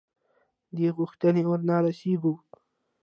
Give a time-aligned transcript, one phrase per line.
[0.77, 2.33] دې غوښتنې ورنه رسېږو.